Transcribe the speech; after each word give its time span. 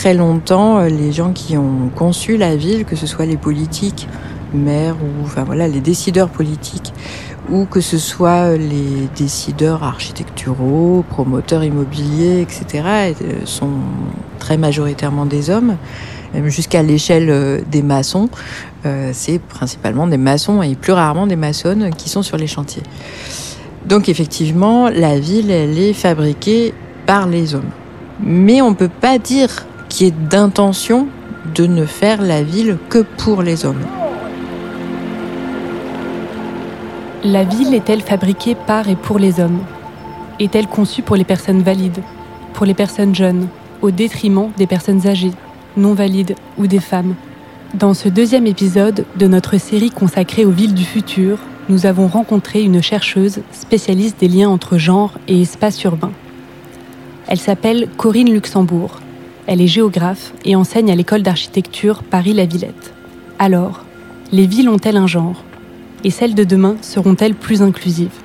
très 0.00 0.14
longtemps, 0.14 0.80
les 0.84 1.12
gens 1.12 1.32
qui 1.32 1.58
ont 1.58 1.90
conçu 1.94 2.38
la 2.38 2.56
ville, 2.56 2.86
que 2.86 2.96
ce 2.96 3.06
soit 3.06 3.26
les 3.26 3.36
politiques, 3.36 4.08
maires 4.54 4.96
ou 4.96 5.24
enfin 5.24 5.44
voilà 5.44 5.68
les 5.68 5.82
décideurs 5.82 6.30
politiques, 6.30 6.94
ou 7.50 7.66
que 7.66 7.82
ce 7.82 7.98
soit 7.98 8.56
les 8.56 9.10
décideurs 9.14 9.82
architecturaux, 9.82 11.04
promoteurs 11.10 11.64
immobiliers, 11.64 12.40
etc., 12.40 13.12
sont 13.44 13.72
très 14.38 14.56
majoritairement 14.56 15.26
des 15.26 15.50
hommes, 15.50 15.76
même 16.32 16.48
jusqu'à 16.48 16.82
l'échelle 16.82 17.62
des 17.70 17.82
maçons. 17.82 18.30
c'est 19.12 19.38
principalement 19.38 20.06
des 20.06 20.16
maçons 20.16 20.62
et 20.62 20.76
plus 20.76 20.94
rarement 20.94 21.26
des 21.26 21.36
maçonnes 21.36 21.90
qui 21.94 22.08
sont 22.08 22.22
sur 22.22 22.38
les 22.38 22.46
chantiers. 22.46 22.84
Donc 23.84 24.08
effectivement, 24.08 24.88
la 24.88 25.20
ville, 25.20 25.50
elle 25.50 25.78
est 25.78 25.92
fabriquée 25.92 26.72
par 27.04 27.26
les 27.26 27.54
hommes. 27.54 27.68
Mais 28.22 28.62
on 28.62 28.70
ne 28.70 28.74
peut 28.74 28.88
pas 28.88 29.18
dire 29.18 29.66
d'intention 30.08 31.08
de 31.54 31.66
ne 31.66 31.84
faire 31.84 32.22
la 32.22 32.42
ville 32.42 32.78
que 32.88 33.04
pour 33.18 33.42
les 33.42 33.66
hommes. 33.66 33.84
La 37.22 37.44
ville 37.44 37.74
est-elle 37.74 38.00
fabriquée 38.00 38.54
par 38.54 38.88
et 38.88 38.96
pour 38.96 39.18
les 39.18 39.40
hommes? 39.40 39.60
Est-elle 40.38 40.68
conçue 40.68 41.02
pour 41.02 41.16
les 41.16 41.24
personnes 41.24 41.60
valides, 41.60 42.00
pour 42.54 42.64
les 42.64 42.72
personnes 42.72 43.14
jeunes, 43.14 43.48
au 43.82 43.90
détriment 43.90 44.50
des 44.56 44.66
personnes 44.66 45.06
âgées, 45.06 45.32
non 45.76 45.92
valides 45.92 46.34
ou 46.56 46.66
des 46.66 46.80
femmes? 46.80 47.14
Dans 47.74 47.92
ce 47.92 48.08
deuxième 48.08 48.46
épisode 48.46 49.04
de 49.16 49.26
notre 49.26 49.58
série 49.58 49.90
consacrée 49.90 50.46
aux 50.46 50.50
villes 50.50 50.74
du 50.74 50.84
futur, 50.84 51.38
nous 51.68 51.84
avons 51.84 52.06
rencontré 52.06 52.62
une 52.62 52.82
chercheuse 52.82 53.40
spécialiste 53.52 54.18
des 54.18 54.28
liens 54.28 54.48
entre 54.48 54.78
genre 54.78 55.12
et 55.28 55.42
espace 55.42 55.84
urbain. 55.84 56.12
Elle 57.28 57.38
s'appelle 57.38 57.88
Corinne 57.98 58.32
Luxembourg. 58.32 58.98
Elle 59.46 59.60
est 59.60 59.66
géographe 59.66 60.32
et 60.44 60.56
enseigne 60.56 60.90
à 60.90 60.94
l'école 60.94 61.22
d'architecture 61.22 62.02
Paris-La 62.02 62.46
Villette. 62.46 62.94
Alors, 63.38 63.84
les 64.32 64.46
villes 64.46 64.68
ont-elles 64.68 64.96
un 64.96 65.06
genre? 65.06 65.42
Et 66.04 66.10
celles 66.10 66.34
de 66.34 66.44
demain 66.44 66.76
seront-elles 66.80 67.34
plus 67.34 67.62
inclusives? 67.62 68.20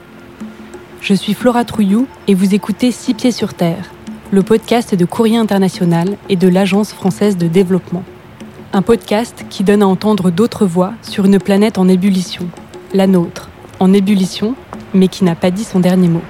Je 1.02 1.14
suis 1.14 1.34
Flora 1.34 1.66
Trouillou 1.66 2.08
et 2.28 2.34
vous 2.34 2.56
écoutez 2.56 2.92
Six 2.92 3.14
Pieds 3.14 3.32
sur 3.32 3.54
Terre, 3.54 3.92
le 4.32 4.44
podcast 4.44 4.96
de 4.96 5.06
Courrier 5.06 5.38
International 5.38 6.18
et 6.30 6.36
de 6.36 6.48
l'Agence 6.48 6.94
française 6.94 7.38
de 7.38 7.48
développement. 7.48 8.04
Un 8.74 8.82
podcast 8.82 9.46
qui 9.50 9.64
donne 9.64 9.84
à 9.84 9.88
entendre 9.88 10.32
d'autres 10.32 10.66
voix 10.66 10.94
sur 11.02 11.26
une 11.26 11.40
planète 11.40 11.78
en 11.78 11.88
ébullition 11.88 12.50
la 12.96 13.08
nôtre, 13.08 13.50
en 13.80 13.92
ébullition, 13.94 14.56
mais 14.94 15.10
qui 15.10 15.26
n'a 15.26 15.36
pas 15.36 15.52
dit 15.52 15.66
son 15.66 15.80
dernier 15.82 16.08
mot. 16.08 16.22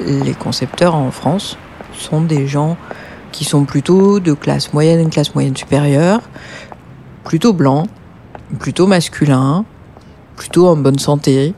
Les 0.00 0.34
concepteurs 0.34 0.94
en 0.94 1.10
France 1.10 1.58
sont 1.98 2.20
des 2.20 2.46
gens 2.46 2.76
qui 3.32 3.44
sont 3.44 3.64
plutôt 3.64 4.20
de 4.20 4.32
classe 4.32 4.72
moyenne 4.72 5.10
classe 5.10 5.34
moyenne 5.34 5.56
supérieure, 5.56 6.20
plutôt 7.24 7.52
blancs, 7.52 7.86
plutôt 8.58 8.86
masculins, 8.86 9.64
plutôt 10.36 10.68
en 10.68 10.76
bonne 10.76 10.98
santé. 10.98 11.54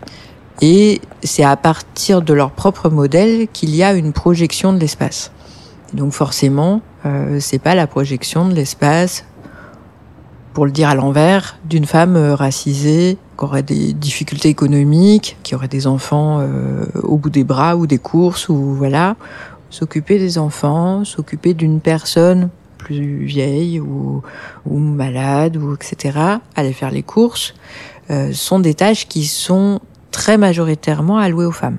Et 0.60 1.00
c'est 1.22 1.44
à 1.44 1.56
partir 1.56 2.22
de 2.22 2.34
leur 2.34 2.50
propre 2.50 2.90
modèle 2.90 3.46
qu'il 3.52 3.74
y 3.74 3.82
a 3.82 3.92
une 3.92 4.12
projection 4.12 4.72
de 4.72 4.78
l'espace. 4.78 5.30
Donc 5.92 6.12
forcément, 6.12 6.80
euh, 7.06 7.38
c'est 7.40 7.58
pas 7.60 7.74
la 7.74 7.86
projection 7.86 8.48
de 8.48 8.54
l'espace 8.54 9.24
pour 10.52 10.66
le 10.66 10.72
dire 10.72 10.88
à 10.88 10.96
l'envers, 10.96 11.56
d'une 11.64 11.84
femme 11.84 12.16
euh, 12.16 12.34
racisée 12.34 13.16
qui 13.38 13.44
aurait 13.44 13.62
des 13.62 13.92
difficultés 13.92 14.48
économiques, 14.48 15.36
qui 15.44 15.54
aurait 15.54 15.68
des 15.68 15.86
enfants 15.86 16.40
euh, 16.40 16.84
au 17.04 17.16
bout 17.16 17.30
des 17.30 17.44
bras 17.44 17.76
ou 17.76 17.86
des 17.86 17.98
courses 17.98 18.48
ou 18.48 18.56
voilà, 18.74 19.14
s'occuper 19.70 20.18
des 20.18 20.38
enfants, 20.38 21.04
s'occuper 21.04 21.54
d'une 21.54 21.80
personne 21.80 22.50
plus 22.78 23.24
vieille 23.24 23.80
ou, 23.80 24.22
malade 24.66 25.56
ou 25.56 25.74
etc. 25.74 26.18
Aller 26.54 26.72
faire 26.72 26.90
les 26.90 27.02
courses 27.02 27.54
euh, 28.10 28.32
sont 28.32 28.60
des 28.60 28.74
tâches 28.74 29.08
qui 29.08 29.26
sont 29.26 29.80
très 30.10 30.38
majoritairement 30.38 31.18
allouées 31.18 31.44
aux 31.44 31.52
femmes. 31.52 31.78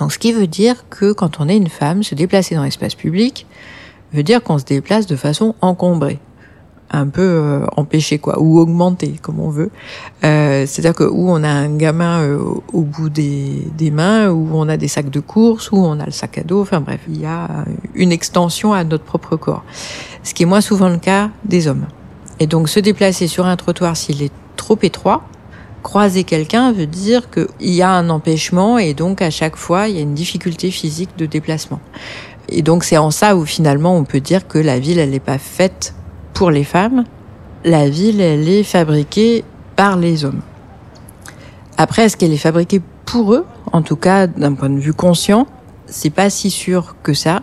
Donc 0.00 0.12
ce 0.12 0.18
qui 0.18 0.32
veut 0.32 0.46
dire 0.46 0.88
que 0.88 1.12
quand 1.12 1.40
on 1.40 1.48
est 1.48 1.56
une 1.56 1.68
femme, 1.68 2.02
se 2.02 2.14
déplacer 2.14 2.54
dans 2.54 2.64
l'espace 2.64 2.94
public 2.94 3.46
veut 4.12 4.22
dire 4.22 4.42
qu'on 4.42 4.58
se 4.58 4.64
déplace 4.64 5.06
de 5.06 5.16
façon 5.16 5.54
encombrée 5.60 6.18
un 6.90 7.08
peu 7.08 7.22
euh, 7.22 8.18
quoi 8.20 8.40
ou 8.40 8.58
augmenté 8.58 9.14
comme 9.20 9.40
on 9.40 9.50
veut. 9.50 9.70
Euh, 10.24 10.64
c'est 10.66 10.80
à 10.80 10.90
dire 10.90 10.94
que 10.94 11.04
où 11.04 11.30
on 11.30 11.42
a 11.42 11.48
un 11.48 11.76
gamin 11.76 12.22
euh, 12.22 12.38
au 12.72 12.82
bout 12.82 13.08
des, 13.08 13.66
des 13.76 13.90
mains 13.90 14.30
où 14.30 14.48
on 14.52 14.68
a 14.68 14.76
des 14.76 14.88
sacs 14.88 15.10
de 15.10 15.20
course 15.20 15.72
où 15.72 15.76
on 15.76 15.98
a 16.00 16.06
le 16.06 16.12
sac 16.12 16.38
à 16.38 16.42
dos 16.42 16.62
enfin 16.62 16.80
bref 16.80 17.00
il 17.08 17.20
y 17.20 17.26
a 17.26 17.48
une 17.94 18.12
extension 18.12 18.72
à 18.72 18.84
notre 18.84 19.04
propre 19.04 19.36
corps. 19.36 19.64
Ce 20.22 20.34
qui 20.34 20.44
est 20.44 20.46
moins 20.46 20.60
souvent 20.60 20.88
le 20.88 20.98
cas 20.98 21.30
des 21.44 21.68
hommes. 21.68 21.86
Et 22.38 22.46
donc 22.46 22.68
se 22.68 22.80
déplacer 22.80 23.26
sur 23.26 23.46
un 23.46 23.56
trottoir 23.56 23.96
s'il 23.96 24.22
est 24.22 24.32
trop 24.56 24.78
étroit 24.82 25.24
croiser 25.86 26.24
quelqu'un 26.24 26.72
veut 26.72 26.86
dire 26.86 27.30
qu'il 27.30 27.72
y 27.72 27.80
a 27.80 27.90
un 27.90 28.10
empêchement 28.10 28.76
et 28.76 28.92
donc 28.92 29.22
à 29.22 29.30
chaque 29.30 29.54
fois 29.54 29.86
il 29.86 29.94
y 29.94 29.98
a 29.98 30.02
une 30.02 30.14
difficulté 30.14 30.72
physique 30.72 31.10
de 31.16 31.26
déplacement. 31.26 31.78
Et 32.48 32.62
donc 32.62 32.82
c'est 32.82 32.96
en 32.96 33.12
ça 33.12 33.36
où 33.36 33.44
finalement 33.44 33.96
on 33.96 34.02
peut 34.02 34.18
dire 34.18 34.48
que 34.48 34.58
la 34.58 34.80
ville 34.80 34.98
elle 34.98 35.10
n'est 35.10 35.20
pas 35.20 35.38
faite 35.38 35.94
pour 36.36 36.50
les 36.50 36.64
femmes, 36.64 37.04
la 37.64 37.88
ville, 37.88 38.20
elle 38.20 38.46
est 38.46 38.62
fabriquée 38.62 39.42
par 39.74 39.96
les 39.96 40.26
hommes. 40.26 40.42
Après, 41.78 42.04
est-ce 42.04 42.18
qu'elle 42.18 42.34
est 42.34 42.36
fabriquée 42.36 42.82
pour 43.06 43.32
eux? 43.32 43.46
En 43.72 43.80
tout 43.80 43.96
cas, 43.96 44.26
d'un 44.26 44.52
point 44.52 44.68
de 44.68 44.78
vue 44.78 44.92
conscient, 44.92 45.46
c'est 45.86 46.10
pas 46.10 46.28
si 46.28 46.50
sûr 46.50 46.94
que 47.02 47.14
ça, 47.14 47.40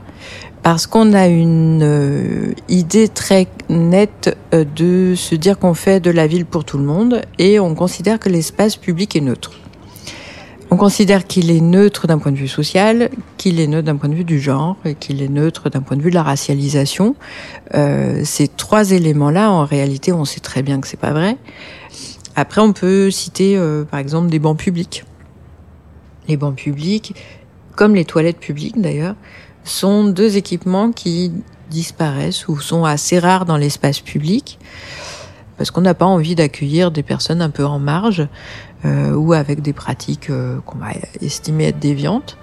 parce 0.62 0.86
qu'on 0.86 1.14
a 1.14 1.26
une 1.26 1.82
euh, 1.82 2.54
idée 2.70 3.08
très 3.08 3.48
nette 3.68 4.38
euh, 4.54 4.64
de 4.76 5.16
se 5.16 5.34
dire 5.34 5.58
qu'on 5.58 5.74
fait 5.74 6.00
de 6.00 6.12
la 6.12 6.28
ville 6.28 6.46
pour 6.46 6.64
tout 6.64 6.78
le 6.78 6.86
monde 6.86 7.24
et 7.40 7.60
on 7.60 7.74
considère 7.74 8.20
que 8.20 8.30
l'espace 8.30 8.76
public 8.76 9.16
est 9.16 9.22
neutre. 9.22 9.54
On 10.74 10.76
considère 10.76 11.28
qu'il 11.28 11.52
est 11.52 11.62
neutre 11.62 12.08
d'un 12.08 12.18
point 12.18 12.32
de 12.32 12.38
vue 12.38 12.48
social, 12.48 13.12
qu'il 13.38 13.60
est 13.60 13.68
neutre 13.68 13.86
d'un 13.86 13.96
point 13.96 14.10
de 14.10 14.16
vue 14.16 14.24
du 14.24 14.40
genre, 14.40 14.76
et 14.86 14.96
qu'il 14.96 15.22
est 15.22 15.28
neutre 15.28 15.70
d'un 15.70 15.82
point 15.82 15.96
de 15.96 16.02
vue 16.02 16.10
de 16.10 16.16
la 16.16 16.24
racialisation. 16.24 17.16
Euh, 17.76 18.22
ces 18.24 18.48
trois 18.48 18.90
éléments-là, 18.90 19.52
en 19.52 19.66
réalité, 19.66 20.12
on 20.12 20.26
sait 20.26 20.40
très 20.40 20.64
bien 20.64 20.82
que 20.82 20.88
c'est 20.88 21.00
pas 21.00 21.12
vrai. 21.12 21.38
Après, 22.36 22.60
on 22.60 22.74
peut 22.74 23.12
citer, 23.12 23.56
euh, 23.56 23.84
par 23.84 24.00
exemple, 24.00 24.32
des 24.32 24.40
bancs 24.40 24.58
publics. 24.58 25.06
Les 26.28 26.38
bancs 26.38 26.56
publics, 26.56 27.14
comme 27.76 27.94
les 27.94 28.04
toilettes 28.04 28.40
publiques 28.40 28.82
d'ailleurs, 28.82 29.14
sont 29.64 30.06
deux 30.06 30.38
équipements 30.38 30.92
qui 30.92 31.34
disparaissent 31.70 32.48
ou 32.48 32.60
sont 32.60 32.84
assez 32.84 33.20
rares 33.20 33.46
dans 33.46 33.58
l'espace 33.58 34.00
public 34.00 34.58
parce 35.58 35.72
qu'on 35.72 35.82
n'a 35.82 35.94
pas 35.94 36.06
envie 36.06 36.36
d'accueillir 36.36 36.92
des 36.92 37.04
personnes 37.04 37.42
un 37.42 37.50
peu 37.50 37.66
en 37.66 37.80
marge 37.80 38.28
ou 39.16 39.34
avec 39.34 39.62
des 39.62 39.74
pratiques 39.74 40.30
euh, 40.30 40.60
qu'on 40.66 40.78
va 40.78 40.88
estimer 41.22 41.66
être 41.66 41.80
déviantes. 41.80 42.38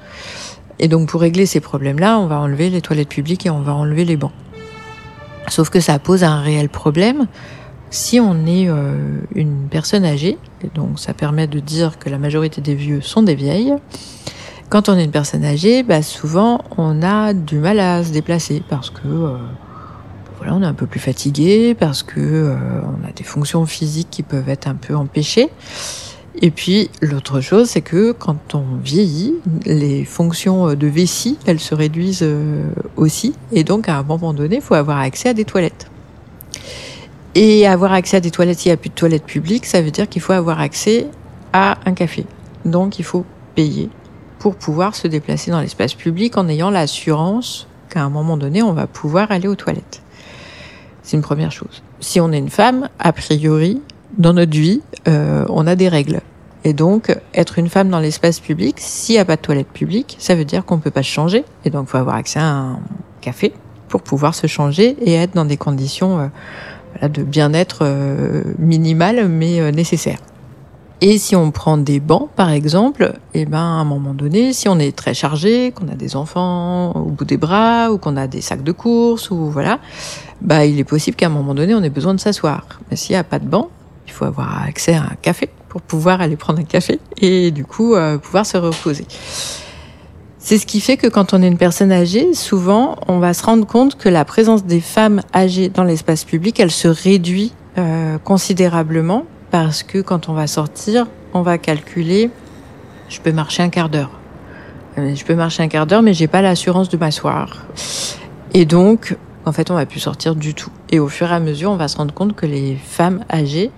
Et 0.79 0.89
donc 0.89 1.09
pour 1.09 1.21
régler 1.21 1.47
ces 1.47 1.61
problèmes-là, 1.61 2.19
on 2.19 2.27
va 2.27 2.41
enlever 2.41 2.71
les 2.71 2.81
toilettes 2.81 3.09
publiques 3.09 3.47
et 3.47 3.51
on 3.51 3.61
va 3.61 3.75
enlever 3.75 4.05
les 4.05 4.17
bancs. 4.17 4.33
Sauf 5.49 5.69
que 5.69 5.81
ça 5.81 5.99
pose 5.99 6.25
un 6.25 6.41
réel 6.41 6.69
problème. 6.69 7.27
Si 7.91 8.21
on 8.21 8.47
est 8.47 8.69
euh, 8.69 9.21
une 9.35 9.67
personne 9.69 10.05
âgée, 10.05 10.39
et 10.63 10.69
donc 10.75 10.99
ça 10.99 11.13
permet 11.13 11.47
de 11.47 11.61
dire 11.61 11.99
que 11.99 12.09
la 12.09 12.19
majorité 12.19 12.61
des 12.61 12.75
vieux 12.75 13.01
sont 13.01 13.23
des 13.23 13.35
vieilles, 13.35 13.75
quand 14.69 14.89
on 14.89 14.97
est 14.97 15.05
une 15.05 15.11
personne 15.11 15.45
âgée, 15.45 15.83
bah 15.83 16.01
souvent 16.01 16.63
on 16.79 17.03
a 17.03 17.35
du 17.35 17.59
mal 17.59 17.81
à 17.81 18.05
se 18.05 18.13
déplacer 18.13 18.63
parce 18.69 18.89
que 18.91 19.37
voilà, 20.39 20.55
on 20.55 20.63
est 20.63 20.67
un 20.67 20.75
peu 20.75 20.87
plus 20.87 21.01
fatigué, 21.01 21.75
parce 21.75 22.03
que 22.03 22.55
on 22.85 23.07
a 23.07 23.13
des 23.13 23.25
fonctions 23.25 23.67
physiques 23.67 24.09
qui 24.11 24.23
peuvent 24.23 24.49
être 24.49 24.69
un 24.69 24.77
peu 24.77 24.95
empêchées. 24.95 25.51
Et 26.43 26.51
puis 26.51 26.91
l'autre 27.03 27.41
chose, 27.41 27.69
c'est 27.69 27.83
que 27.83 28.13
quand 28.13 28.55
on 28.55 28.65
vieillit, 28.83 29.35
les 29.67 30.05
fonctions 30.05 30.75
de 30.75 30.87
vessie, 30.87 31.39
elles 31.47 31.61
se 31.61 31.75
réduisent 31.75 32.23
euh, 32.23 32.71
aussi. 32.97 33.35
Et 33.53 33.63
donc 33.63 33.89
à 33.89 33.99
un 33.99 34.03
moment 34.03 34.33
donné, 34.33 34.57
il 34.57 34.63
faut 34.63 34.75
avoir 34.75 34.99
accès 34.99 35.29
à 35.29 35.35
des 35.35 35.45
toilettes. 35.45 35.91
Et 37.35 37.67
avoir 37.67 37.93
accès 37.93 38.17
à 38.17 38.21
des 38.21 38.31
toilettes, 38.31 38.61
s'il 38.61 38.71
n'y 38.71 38.75
a 38.75 38.77
plus 38.77 38.91
de 38.91 38.95
toilettes 38.95 39.25
publiques, 39.25 39.67
ça 39.67 39.83
veut 39.83 39.91
dire 39.91 40.09
qu'il 40.09 40.23
faut 40.23 40.33
avoir 40.33 40.61
accès 40.61 41.07
à 41.53 41.79
un 41.85 41.93
café. 41.93 42.25
Donc 42.65 42.99
il 42.99 43.05
faut 43.05 43.25
payer 43.55 43.91
pour 44.39 44.57
pouvoir 44.57 44.95
se 44.95 45.07
déplacer 45.07 45.51
dans 45.51 45.61
l'espace 45.61 45.95
public 45.95 46.39
en 46.39 46.49
ayant 46.49 46.71
l'assurance 46.71 47.67
qu'à 47.91 48.03
un 48.03 48.09
moment 48.09 48.37
donné, 48.37 48.63
on 48.63 48.73
va 48.73 48.87
pouvoir 48.87 49.31
aller 49.31 49.47
aux 49.47 49.55
toilettes. 49.55 50.03
C'est 51.03 51.17
une 51.17 51.23
première 51.23 51.53
chose. 51.53 51.83
Si 52.01 52.21
on 52.21 52.33
est 52.33 52.39
une 52.39 52.51
femme, 52.51 52.89
a 52.99 53.13
priori, 53.13 53.83
dans 54.19 54.33
notre 54.33 54.53
vie, 54.53 54.81
euh, 55.09 55.45
on 55.49 55.67
a 55.67 55.77
des 55.77 55.89
règles. 55.89 56.21
Et 56.65 56.75
donc, 56.75 57.17
être 57.33 57.59
une 57.59 57.69
femme 57.69 57.89
dans 57.89 58.01
l'espace 58.01 58.39
public, 58.39 58.77
s'il 58.79 59.15
n'y 59.15 59.21
a 59.21 59.25
pas 59.25 59.37
de 59.37 59.41
toilette 59.41 59.69
publique, 59.69 60.17
ça 60.19 60.35
veut 60.35 60.45
dire 60.45 60.65
qu'on 60.65 60.77
ne 60.77 60.83
peut 60.83 60.91
pas 60.91 61.03
se 61.03 61.09
changer. 61.09 61.45
Et 61.65 61.71
donc, 61.71 61.87
il 61.89 61.91
faut 61.91 61.99
avoir 61.99 62.17
accès 62.17 62.39
à 62.39 62.47
un 62.47 62.81
café 63.21 63.53
pour 63.89 64.03
pouvoir 64.03 64.35
se 64.35 64.47
changer 64.47 64.97
et 65.01 65.15
être 65.15 65.35
dans 65.35 65.47
des 65.47 65.57
conditions 65.57 66.31
euh, 67.03 67.09
de 67.09 67.23
bien-être 67.23 67.79
euh, 67.83 68.43
minimales 68.59 69.29
mais 69.29 69.73
nécessaires. 69.73 70.19
Et 71.03 71.17
si 71.17 71.35
on 71.35 71.51
prend 71.51 71.79
des 71.79 71.99
bancs, 71.99 72.29
par 72.37 72.51
exemple, 72.51 73.15
eh 73.33 73.47
ben, 73.47 73.59
à 73.59 73.81
un 73.81 73.85
moment 73.85 74.13
donné, 74.13 74.53
si 74.53 74.69
on 74.69 74.79
est 74.79 74.95
très 74.95 75.15
chargé, 75.15 75.73
qu'on 75.73 75.89
a 75.89 75.95
des 75.95 76.15
enfants 76.15 76.93
au 76.93 77.07
bout 77.07 77.25
des 77.25 77.39
bras, 77.39 77.91
ou 77.91 77.97
qu'on 77.97 78.19
a 78.19 78.27
des 78.27 78.43
sacs 78.43 78.63
de 78.63 78.73
course, 78.73 79.31
ou 79.31 79.47
voilà, 79.47 79.79
bah, 80.43 80.67
il 80.67 80.79
est 80.79 80.85
possible 80.85 81.17
qu'à 81.17 81.27
un 81.27 81.31
moment 81.31 81.55
donné, 81.55 81.75
on 81.75 81.83
ait 81.83 81.91
besoin 81.91 82.13
de 82.13 82.21
s'asseoir. 82.21 82.67
Mais 82.91 82.97
s'il 82.97 83.15
n'y 83.15 83.19
a 83.19 83.25
pas 83.25 83.39
de 83.39 83.47
banc, 83.47 83.71
il 84.11 84.13
faut 84.13 84.25
avoir 84.25 84.65
accès 84.65 84.95
à 84.95 85.03
un 85.03 85.17
café 85.23 85.49
pour 85.69 85.81
pouvoir 85.81 86.21
aller 86.21 86.37
prendre 86.37 86.59
un 86.59 86.65
café 86.65 86.99
et 87.19 87.51
du 87.51 87.65
coup 87.65 87.95
euh, 87.95 88.19
pouvoir 88.19 88.45
se 88.45 88.57
reposer. 88.57 89.07
C'est 90.39 90.59
ce 90.59 90.67
qui 90.67 90.81
fait 90.81 90.97
que 90.97 91.07
quand 91.07 91.33
on 91.33 91.43
est 91.43 91.49
une 91.49 91.59
personne 91.59 91.93
âgée, 91.93 92.35
souvent, 92.35 92.97
on 93.09 93.19
va 93.19 93.35
se 93.35 93.45
rendre 93.45 93.67
compte 93.67 93.97
que 93.97 94.09
la 94.09 94.25
présence 94.25 94.65
des 94.65 94.81
femmes 94.81 95.21
âgées 95.35 95.69
dans 95.69 95.85
l'espace 95.85 96.25
public, 96.25 96.59
elle 96.59 96.71
se 96.71 96.89
réduit 96.89 97.53
euh, 97.79 98.19
considérablement 98.19 99.27
parce 99.51 99.83
que 99.83 99.99
quand 99.99 100.29
on 100.29 100.33
va 100.33 100.47
sortir, 100.47 101.07
on 101.35 101.43
va 101.43 101.59
calculer, 101.59 102.31
je 103.09 103.21
peux 103.21 103.33
marcher 103.33 103.63
un 103.63 103.69
quart 103.69 103.91
d'heure. 103.91 104.11
Euh, 104.99 105.15
je 105.15 105.25
peux 105.25 105.35
marcher 105.35 105.63
un 105.63 105.69
quart 105.69 105.87
d'heure, 105.87 106.03
mais 106.03 106.15
j'ai 106.15 106.27
pas 106.27 106.43
l'assurance 106.43 106.89
de 106.89 106.97
m'asseoir. 106.97 107.67
Et 108.55 108.65
donc, 108.65 109.17
en 109.47 109.53
fait, 109.53 109.71
on 109.71 109.75
va 109.75 109.87
plus 109.87 110.01
sortir 110.01 110.35
du 110.35 110.55
tout. 110.55 110.71
Et 110.91 110.99
au 110.99 111.09
fur 111.09 111.31
et 111.31 111.35
à 111.35 111.41
mesure, 111.41 111.71
on 111.71 111.77
va 111.77 111.89
se 111.89 111.97
rendre 111.97 112.13
compte 112.15 112.35
que 112.35 112.47
les 112.47 112.77
femmes 112.77 113.25
âgées, 113.33 113.71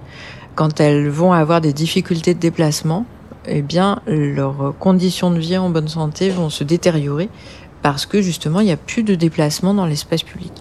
quand 0.54 0.80
elles 0.80 1.08
vont 1.08 1.32
avoir 1.32 1.60
des 1.60 1.72
difficultés 1.72 2.34
de 2.34 2.40
déplacement, 2.40 3.06
eh 3.46 3.62
bien, 3.62 4.00
leurs 4.06 4.74
conditions 4.78 5.30
de 5.30 5.38
vie 5.38 5.56
en 5.56 5.70
bonne 5.70 5.88
santé 5.88 6.30
vont 6.30 6.50
se 6.50 6.64
détériorer 6.64 7.28
parce 7.82 8.06
que 8.06 8.22
justement, 8.22 8.60
il 8.60 8.66
n'y 8.66 8.72
a 8.72 8.76
plus 8.76 9.02
de 9.02 9.14
déplacement 9.14 9.74
dans 9.74 9.86
l'espace 9.86 10.22
public. 10.22 10.52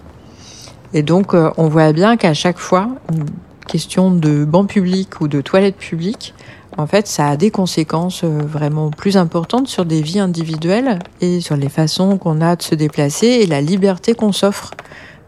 Et 0.92 1.02
donc, 1.02 1.34
euh, 1.34 1.50
on 1.56 1.68
voit 1.68 1.92
bien 1.92 2.16
qu'à 2.16 2.34
chaque 2.34 2.58
fois, 2.58 2.88
une 3.12 3.26
question 3.66 4.10
de 4.10 4.44
banc 4.44 4.66
public 4.66 5.20
ou 5.20 5.28
de 5.28 5.40
toilette 5.40 5.76
publique, 5.76 6.34
en 6.78 6.86
fait, 6.86 7.06
ça 7.06 7.28
a 7.28 7.36
des 7.36 7.50
conséquences 7.50 8.24
euh, 8.24 8.38
vraiment 8.38 8.90
plus 8.90 9.16
importantes 9.16 9.68
sur 9.68 9.84
des 9.84 10.00
vies 10.00 10.20
individuelles 10.20 10.98
et 11.20 11.40
sur 11.40 11.56
les 11.56 11.68
façons 11.68 12.16
qu'on 12.16 12.40
a 12.40 12.56
de 12.56 12.62
se 12.62 12.74
déplacer 12.74 13.26
et 13.26 13.46
la 13.46 13.60
liberté 13.60 14.14
qu'on 14.14 14.32
s'offre 14.32 14.70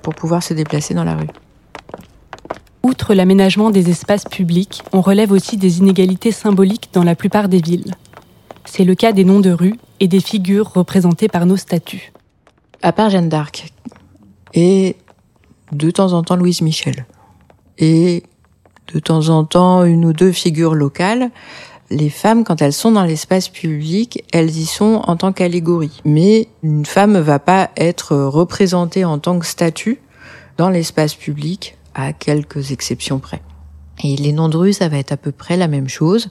pour 0.02 0.14
pouvoir 0.14 0.42
se 0.42 0.54
déplacer 0.54 0.94
dans 0.94 1.04
la 1.04 1.16
rue. 1.16 1.28
Outre 2.82 3.14
l'aménagement 3.14 3.70
des 3.70 3.90
espaces 3.90 4.24
publics, 4.24 4.82
on 4.92 5.00
relève 5.00 5.32
aussi 5.32 5.56
des 5.56 5.78
inégalités 5.78 6.32
symboliques 6.32 6.90
dans 6.92 7.02
la 7.02 7.14
plupart 7.14 7.48
des 7.48 7.60
villes. 7.60 7.94
C'est 8.64 8.84
le 8.84 8.94
cas 8.94 9.12
des 9.12 9.24
noms 9.24 9.40
de 9.40 9.50
rues 9.50 9.76
et 10.00 10.08
des 10.08 10.20
figures 10.20 10.72
représentées 10.72 11.28
par 11.28 11.46
nos 11.46 11.56
statues. 11.56 12.12
À 12.82 12.92
part 12.92 13.10
Jeanne 13.10 13.28
d'Arc 13.28 13.72
et 14.52 14.96
de 15.72 15.90
temps 15.90 16.12
en 16.12 16.22
temps 16.22 16.36
Louise 16.36 16.60
Michel 16.60 17.06
et 17.78 18.22
de 18.92 18.98
temps 18.98 19.28
en 19.28 19.44
temps 19.44 19.84
une 19.84 20.04
ou 20.04 20.12
deux 20.12 20.32
figures 20.32 20.74
locales, 20.74 21.30
les 21.90 22.10
femmes, 22.10 22.44
quand 22.44 22.62
elles 22.62 22.72
sont 22.72 22.92
dans 22.92 23.04
l'espace 23.04 23.48
public, 23.48 24.24
elles 24.32 24.56
y 24.56 24.66
sont 24.66 25.02
en 25.06 25.16
tant 25.16 25.32
qu'allégorie. 25.32 26.00
Mais 26.04 26.48
une 26.62 26.86
femme 26.86 27.12
ne 27.12 27.20
va 27.20 27.38
pas 27.38 27.70
être 27.76 28.16
représentée 28.16 29.04
en 29.04 29.18
tant 29.18 29.38
que 29.38 29.46
statue 29.46 30.00
dans 30.56 30.70
l'espace 30.70 31.14
public, 31.14 31.76
à 31.94 32.12
quelques 32.12 32.72
exceptions 32.72 33.18
près. 33.18 33.42
Et 34.02 34.16
les 34.16 34.32
noms 34.32 34.48
de 34.48 34.56
rue, 34.56 34.72
ça 34.72 34.88
va 34.88 34.98
être 34.98 35.12
à 35.12 35.16
peu 35.16 35.32
près 35.32 35.56
la 35.56 35.68
même 35.68 35.88
chose. 35.88 36.30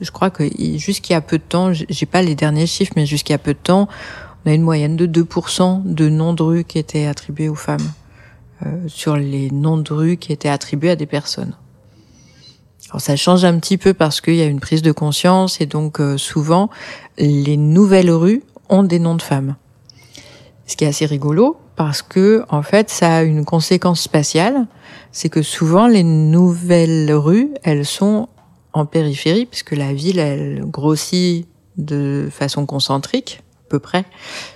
Je 0.00 0.10
crois 0.10 0.30
que 0.30 0.44
a 1.12 1.20
peu 1.20 1.38
de 1.38 1.42
temps, 1.42 1.72
j'ai 1.72 2.06
pas 2.06 2.22
les 2.22 2.34
derniers 2.34 2.66
chiffres, 2.66 2.92
mais 2.96 3.06
a 3.32 3.38
peu 3.38 3.54
de 3.54 3.58
temps, 3.58 3.88
on 4.44 4.50
a 4.50 4.54
une 4.54 4.62
moyenne 4.62 4.96
de 4.96 5.06
2% 5.06 5.82
de 5.84 6.08
noms 6.08 6.32
de 6.32 6.42
rue 6.42 6.64
qui 6.64 6.78
étaient 6.78 7.06
attribués 7.06 7.48
aux 7.48 7.54
femmes 7.54 7.92
euh, 8.64 8.88
sur 8.88 9.16
les 9.16 9.50
noms 9.50 9.78
de 9.78 9.92
rue 9.92 10.16
qui 10.16 10.32
étaient 10.32 10.48
attribués 10.48 10.90
à 10.90 10.96
des 10.96 11.06
personnes. 11.06 11.54
Alors 12.90 13.00
ça 13.00 13.14
change 13.14 13.44
un 13.44 13.56
petit 13.58 13.78
peu 13.78 13.94
parce 13.94 14.20
qu'il 14.20 14.34
y 14.34 14.42
a 14.42 14.46
une 14.46 14.58
prise 14.58 14.82
de 14.82 14.90
conscience 14.90 15.60
et 15.60 15.66
donc 15.66 16.00
euh, 16.00 16.18
souvent 16.18 16.70
les 17.18 17.56
nouvelles 17.56 18.10
rues 18.10 18.42
ont 18.68 18.82
des 18.82 18.98
noms 18.98 19.14
de 19.14 19.22
femmes. 19.22 19.54
Ce 20.66 20.76
qui 20.76 20.84
est 20.84 20.88
assez 20.88 21.06
rigolo 21.06 21.56
parce 21.76 22.02
que 22.02 22.44
en 22.48 22.62
fait 22.62 22.90
ça 22.90 23.18
a 23.18 23.22
une 23.22 23.44
conséquence 23.44 24.00
spatiale, 24.00 24.66
c'est 25.12 25.28
que 25.28 25.42
souvent 25.42 25.86
les 25.86 26.02
nouvelles 26.02 27.12
rues 27.12 27.50
elles 27.62 27.86
sont 27.86 28.28
en 28.72 28.86
périphérie 28.86 29.46
puisque 29.46 29.72
la 29.72 29.92
ville 29.92 30.18
elle 30.18 30.64
grossit 30.66 31.46
de 31.76 32.28
façon 32.32 32.66
concentrique 32.66 33.40
peu 33.68 33.78
près, 33.78 34.04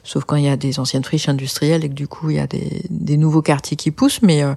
sauf 0.03 0.25
quand 0.25 0.35
il 0.35 0.45
y 0.45 0.49
a 0.49 0.57
des 0.57 0.81
anciennes 0.81 1.05
friches 1.05 1.29
industrielles 1.29 1.85
et 1.85 1.89
que 1.89 1.95
du 1.95 2.09
coup 2.09 2.31
il 2.31 2.37
y 2.37 2.41
a 2.41 2.49
des, 2.49 2.83
des 2.91 3.17
nouveaux 3.17 3.43
quartiers 3.43 3.77
qui 3.77 3.93
poussent, 3.93 4.23
mais 4.23 4.43
euh, 4.43 4.55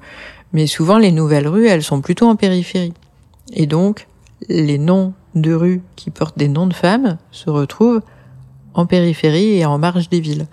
mais 0.52 0.66
souvent 0.66 0.98
les 0.98 1.12
nouvelles 1.12 1.48
rues 1.48 1.68
elles 1.68 1.84
sont 1.84 2.02
plutôt 2.02 2.28
en 2.28 2.36
périphérie. 2.36 2.94
Et 3.54 3.66
donc, 3.66 4.08
les 4.50 4.78
noms 4.78 5.14
de 5.36 5.54
rues 5.54 5.82
qui 5.96 6.10
portent 6.10 6.38
des 6.38 6.48
noms 6.48 6.68
de 6.68 6.74
femmes 6.74 7.18
se 7.32 7.50
retrouvent 7.50 8.02
en 8.74 8.86
périphérie 8.86 9.58
et 9.58 9.66
en 9.66 9.78
marge 9.78 10.10
des 10.10 10.20
villes. 10.20 10.48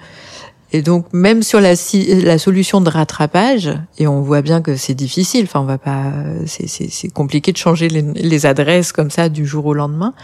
Et 0.72 0.82
donc, 0.82 1.06
même 1.12 1.44
sur 1.44 1.60
la, 1.60 1.76
solution 1.76 2.80
de 2.80 2.90
rattrapage, 2.90 3.70
et 3.98 4.08
on 4.08 4.22
voit 4.22 4.42
bien 4.42 4.60
que 4.60 4.74
c'est 4.74 4.94
difficile, 4.94 5.44
enfin, 5.44 5.60
on 5.60 5.66
va 5.66 5.78
pas, 5.78 6.12
c'est 6.46 7.08
compliqué 7.10 7.52
de 7.52 7.56
changer 7.56 7.88
les, 7.88 8.46
adresses 8.46 8.90
comme 8.90 9.10
ça 9.10 9.28
du 9.28 9.46
jour 9.46 9.66
au 9.66 9.74
lendemain, 9.74 10.14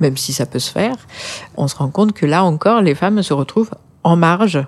même 0.00 0.16
si 0.16 0.32
ça 0.32 0.46
peut 0.46 0.60
se 0.60 0.70
faire, 0.70 0.96
on 1.58 1.68
se 1.68 1.76
rend 1.76 1.90
compte 1.90 2.14
que 2.14 2.24
là 2.24 2.42
encore, 2.42 2.80
les 2.80 2.94
femmes 2.94 3.22
se 3.22 3.34
retrouvent 3.34 3.72
en 4.02 4.16
marge, 4.16 4.66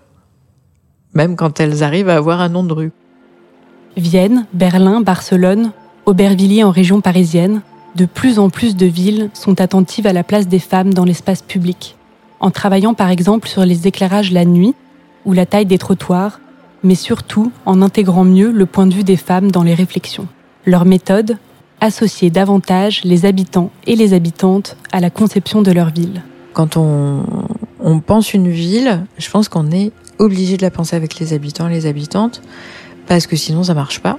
même 1.14 1.36
quand 1.36 1.58
elles 1.58 1.82
arrivent 1.82 2.10
à 2.10 2.16
avoir 2.16 2.42
un 2.42 2.50
nom 2.50 2.62
de 2.64 2.74
rue. 2.74 2.92
Vienne, 3.96 4.46
Berlin, 4.52 5.00
Barcelone, 5.00 5.72
Aubervilliers 6.06 6.64
en 6.64 6.70
région 6.70 7.00
parisienne, 7.00 7.62
de 7.94 8.04
plus 8.04 8.38
en 8.38 8.50
plus 8.50 8.76
de 8.76 8.84
villes 8.84 9.30
sont 9.32 9.60
attentives 9.60 10.06
à 10.06 10.12
la 10.12 10.22
place 10.22 10.48
des 10.48 10.58
femmes 10.58 10.92
dans 10.92 11.04
l'espace 11.04 11.40
public, 11.40 11.96
en 12.40 12.50
travaillant 12.50 12.92
par 12.92 13.08
exemple 13.08 13.48
sur 13.48 13.64
les 13.64 13.86
éclairages 13.86 14.30
la 14.30 14.44
nuit 14.44 14.74
ou 15.24 15.32
la 15.32 15.46
taille 15.46 15.64
des 15.64 15.78
trottoirs, 15.78 16.40
mais 16.82 16.94
surtout 16.94 17.52
en 17.64 17.80
intégrant 17.80 18.24
mieux 18.24 18.50
le 18.50 18.66
point 18.66 18.86
de 18.86 18.92
vue 18.92 19.04
des 19.04 19.16
femmes 19.16 19.50
dans 19.50 19.62
les 19.62 19.74
réflexions. 19.74 20.28
Leur 20.66 20.84
méthode 20.84 21.38
Associer 21.80 22.30
davantage 22.30 23.02
les 23.04 23.26
habitants 23.26 23.70
et 23.86 23.96
les 23.96 24.14
habitantes 24.14 24.76
à 24.92 25.00
la 25.00 25.10
conception 25.10 25.60
de 25.60 25.70
leur 25.72 25.90
ville. 25.90 26.22
Quand 26.52 26.76
on, 26.76 27.24
on 27.80 28.00
pense 28.00 28.32
une 28.32 28.48
ville, 28.48 29.04
je 29.18 29.28
pense 29.28 29.48
qu'on 29.48 29.70
est 29.70 29.92
obligé 30.18 30.56
de 30.56 30.62
la 30.62 30.70
penser 30.70 30.96
avec 30.96 31.18
les 31.18 31.32
habitants 31.32 31.68
et 31.68 31.72
les 31.72 31.86
habitantes, 31.86 32.42
parce 33.06 33.26
que 33.26 33.36
sinon 33.36 33.64
ça 33.64 33.74
marche 33.74 34.00
pas. 34.00 34.18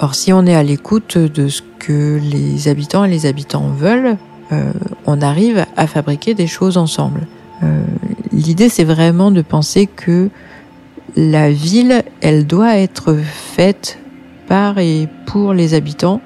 Or, 0.00 0.14
si 0.14 0.32
on 0.32 0.46
est 0.46 0.54
à 0.54 0.62
l'écoute 0.62 1.18
de 1.18 1.48
ce 1.48 1.62
que 1.78 2.20
les 2.22 2.68
habitants 2.68 3.04
et 3.04 3.10
les 3.10 3.26
habitants 3.26 3.68
veulent, 3.68 4.16
euh, 4.52 4.72
on 5.06 5.20
arrive 5.20 5.66
à 5.76 5.86
fabriquer 5.86 6.34
des 6.34 6.46
choses 6.46 6.76
ensemble. 6.76 7.26
Euh, 7.62 7.82
L'idée, 8.32 8.68
c'est 8.68 8.84
vraiment 8.84 9.32
de 9.32 9.42
penser 9.42 9.86
que 9.86 10.28
la 11.16 11.50
ville, 11.50 12.04
elle 12.20 12.46
doit 12.46 12.76
être 12.76 13.16
faite 13.16 13.98
par 14.46 14.78
et 14.78 15.08
pour 15.26 15.52
les 15.54 15.74
habitants. 15.74 16.20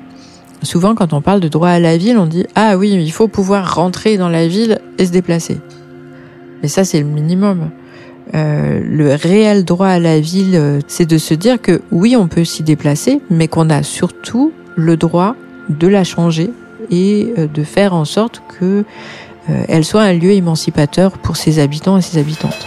Souvent, 0.62 0.94
quand 0.94 1.14
on 1.14 1.22
parle 1.22 1.40
de 1.40 1.48
droit 1.48 1.70
à 1.70 1.78
la 1.78 1.96
ville, 1.96 2.18
on 2.18 2.26
dit 2.26 2.44
ah 2.54 2.76
oui, 2.76 2.90
il 2.92 3.12
faut 3.12 3.28
pouvoir 3.28 3.74
rentrer 3.74 4.18
dans 4.18 4.28
la 4.28 4.46
ville 4.46 4.78
et 4.98 5.06
se 5.06 5.12
déplacer. 5.12 5.58
Mais 6.62 6.68
ça, 6.68 6.84
c'est 6.84 7.00
le 7.00 7.06
minimum. 7.06 7.70
Euh, 8.34 8.80
le 8.82 9.14
réel 9.14 9.64
droit 9.64 9.88
à 9.88 9.98
la 9.98 10.18
ville, 10.18 10.54
euh, 10.54 10.80
c'est 10.88 11.04
de 11.04 11.18
se 11.18 11.34
dire 11.34 11.60
que 11.60 11.82
oui, 11.90 12.16
on 12.16 12.28
peut 12.28 12.44
s'y 12.44 12.62
déplacer, 12.62 13.20
mais 13.30 13.46
qu'on 13.46 13.68
a 13.68 13.82
surtout 13.82 14.52
le 14.74 14.96
droit 14.96 15.36
de 15.68 15.86
la 15.86 16.02
changer 16.02 16.50
et 16.90 17.34
euh, 17.36 17.46
de 17.46 17.62
faire 17.62 17.94
en 17.94 18.04
sorte 18.04 18.42
que 18.58 18.84
elle 19.66 19.84
soit 19.84 20.02
un 20.02 20.12
lieu 20.12 20.30
émancipateur 20.30 21.18
pour 21.18 21.36
ses 21.36 21.58
habitants 21.58 21.98
et 21.98 22.00
ses 22.00 22.16
habitantes. 22.16 22.64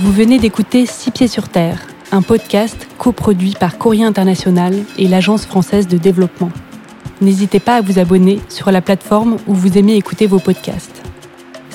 Vous 0.00 0.12
venez 0.12 0.38
d'écouter 0.38 0.84
Six 0.84 1.10
pieds 1.10 1.28
sur 1.28 1.48
terre, 1.48 1.86
un 2.12 2.20
podcast 2.20 2.76
coproduit 2.98 3.54
par 3.58 3.78
Courrier 3.78 4.04
International 4.04 4.74
et 4.98 5.08
l'Agence 5.08 5.46
française 5.46 5.88
de 5.88 5.96
développement. 5.96 6.50
N'hésitez 7.22 7.58
pas 7.58 7.76
à 7.76 7.80
vous 7.80 7.98
abonner 7.98 8.38
sur 8.50 8.70
la 8.70 8.82
plateforme 8.82 9.38
où 9.46 9.54
vous 9.54 9.78
aimez 9.78 9.96
écouter 9.96 10.26
vos 10.26 10.40
podcasts. 10.40 10.95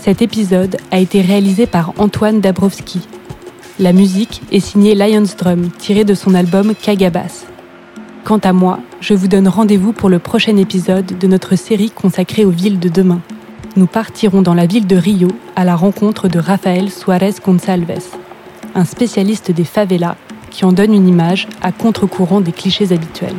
Cet 0.01 0.23
épisode 0.23 0.77
a 0.89 0.97
été 0.97 1.21
réalisé 1.21 1.67
par 1.67 1.93
Antoine 1.99 2.41
Dabrowski. 2.41 3.07
La 3.77 3.93
musique 3.93 4.41
est 4.51 4.59
signée 4.59 4.95
Lions 4.95 5.27
Drum, 5.37 5.69
tirée 5.77 6.05
de 6.05 6.15
son 6.15 6.33
album 6.33 6.73
Kagabas. 6.73 7.45
Quant 8.23 8.39
à 8.39 8.51
moi, 8.51 8.79
je 8.99 9.13
vous 9.13 9.27
donne 9.27 9.47
rendez-vous 9.47 9.93
pour 9.93 10.09
le 10.09 10.17
prochain 10.17 10.57
épisode 10.57 11.19
de 11.19 11.27
notre 11.27 11.55
série 11.55 11.91
consacrée 11.91 12.45
aux 12.45 12.49
villes 12.49 12.79
de 12.79 12.89
demain. 12.89 13.21
Nous 13.75 13.85
partirons 13.85 14.41
dans 14.41 14.55
la 14.55 14.65
ville 14.65 14.87
de 14.87 14.95
Rio 14.95 15.27
à 15.55 15.65
la 15.65 15.75
rencontre 15.75 16.27
de 16.27 16.39
Rafael 16.39 16.89
Suarez 16.89 17.35
Gonçalves, 17.45 18.01
un 18.73 18.85
spécialiste 18.85 19.51
des 19.51 19.65
favelas 19.65 20.15
qui 20.49 20.65
en 20.65 20.71
donne 20.71 20.95
une 20.95 21.07
image 21.07 21.47
à 21.61 21.71
contre-courant 21.71 22.41
des 22.41 22.53
clichés 22.53 22.91
habituels. 22.91 23.37